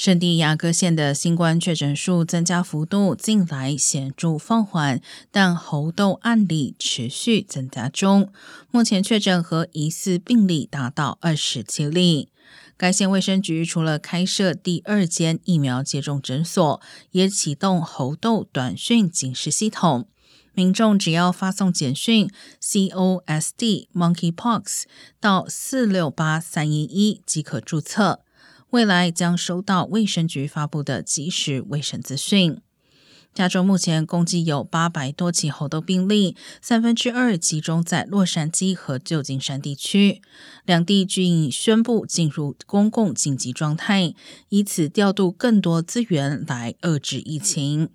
[0.00, 8.32] 圣地亚哥县的新冠确诊数增加幅度近来显著放缓，但猴痘案例持续增加中。
[8.70, 12.30] 目前确诊和疑似病例达到二十七例。
[12.78, 16.80] 该县卫生局除了开设第二间疫苗接种诊所，
[17.10, 20.08] 也启动猴痘短讯警示系统。
[20.54, 22.30] 民众只要发送简讯
[22.62, 24.84] “COSD Monkeypox”
[25.20, 28.20] 到四六八三一一即可注册。
[28.70, 32.60] 未来将收到卫生局发布的即时卫生资讯。
[33.32, 40.20] 加州目前共计有八百多起猴痘病例，三分之二集中在洛杉矶和旧金山地区，
[40.64, 44.14] 两地均已宣布进入公共紧急状态，
[44.48, 47.90] 以此调度更多资源来遏制疫情。